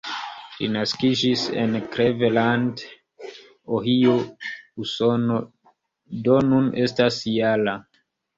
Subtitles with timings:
[0.53, 2.81] Li naskiĝis en Cleveland,
[3.81, 4.15] Ohio,
[4.85, 5.39] Usono,
[6.29, 7.79] do nun estas -jara.